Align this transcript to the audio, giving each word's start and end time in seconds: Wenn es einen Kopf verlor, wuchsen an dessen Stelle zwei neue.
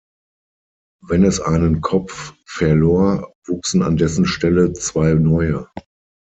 Wenn 1.05 1.23
es 1.23 1.39
einen 1.39 1.81
Kopf 1.81 2.33
verlor, 2.47 3.35
wuchsen 3.45 3.83
an 3.83 3.97
dessen 3.97 4.25
Stelle 4.25 4.73
zwei 4.73 5.13
neue. 5.13 5.69